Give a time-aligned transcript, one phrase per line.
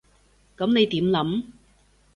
[0.57, 1.43] 噉你點諗？